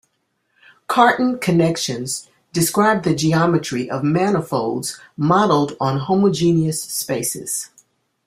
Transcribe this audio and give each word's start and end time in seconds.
Cartan 0.87 1.37
connections 1.37 2.27
describe 2.53 3.03
the 3.03 3.13
geometry 3.13 3.87
of 3.87 4.03
manifolds 4.03 4.97
modelled 5.15 5.77
on 5.79 5.99
homogeneous 5.99 6.81
spaces. 6.83 7.69